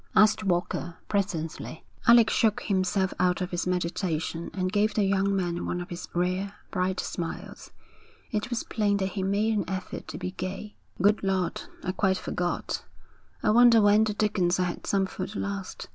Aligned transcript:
asked 0.15 0.43
Walker, 0.43 0.95
presently. 1.07 1.83
Alec 2.07 2.27
shook 2.27 2.61
himself 2.63 3.13
out 3.19 3.39
of 3.39 3.51
his 3.51 3.67
meditation 3.67 4.49
and 4.51 4.71
gave 4.71 4.95
the 4.95 5.03
young 5.03 5.35
man 5.35 5.63
one 5.63 5.79
of 5.79 5.91
his 5.91 6.07
rare, 6.15 6.55
bright 6.71 6.99
smiles. 6.99 7.69
It 8.31 8.49
was 8.49 8.63
plain 8.63 8.97
that 8.97 9.09
he 9.09 9.21
made 9.21 9.55
an 9.55 9.69
effort 9.69 10.07
to 10.07 10.17
be 10.17 10.31
gay. 10.31 10.73
'Good 10.99 11.21
Lord, 11.21 11.61
I 11.83 11.91
quite 11.91 12.17
forgot; 12.17 12.83
I 13.43 13.51
wonder 13.51 13.79
when 13.79 14.03
the 14.03 14.15
dickens 14.15 14.57
I 14.59 14.63
had 14.63 14.87
some 14.87 15.05
food 15.05 15.35
last. 15.35 15.87